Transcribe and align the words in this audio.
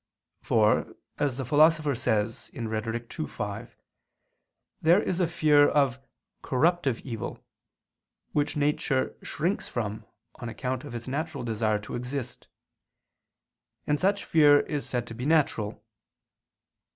For, 0.41 0.95
as 1.19 1.37
the 1.37 1.45
Philosopher 1.45 1.93
says 1.93 2.49
(Rhet. 2.55 3.19
ii, 3.19 3.27
5), 3.27 3.75
there 4.81 4.99
is 4.99 5.19
a 5.19 5.27
fear 5.27 5.69
of 5.69 5.99
"corruptive 6.41 7.01
evil," 7.01 7.45
which 8.31 8.57
nature 8.57 9.15
shrinks 9.21 9.67
from 9.67 10.07
on 10.37 10.49
account 10.49 10.83
of 10.85 10.95
its 10.95 11.07
natural 11.07 11.43
desire 11.43 11.77
to 11.77 11.93
exist; 11.93 12.47
and 13.85 13.99
such 13.99 14.25
fear 14.25 14.61
is 14.61 14.89
said 14.89 15.05
to 15.05 15.13
be 15.13 15.27
natural. 15.27 15.83